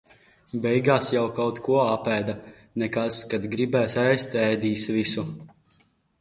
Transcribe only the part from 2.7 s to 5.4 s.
Nekas, kad gribēs ēst, ēdis visu.